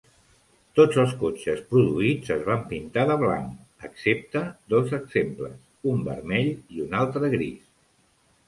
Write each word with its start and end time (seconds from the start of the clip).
Tots 0.77 0.95
els 1.01 1.11
cotxes 1.23 1.59
produïts 1.73 2.31
es 2.35 2.41
van 2.47 2.63
pintar 2.71 3.03
de 3.11 3.17
blanc, 3.25 3.59
excepte 3.89 4.43
dos 4.75 4.97
exemples, 5.01 5.63
un 5.93 6.03
vermell 6.11 6.51
i 6.79 6.87
un 6.89 7.01
altre 7.03 7.31
gris. 7.37 7.71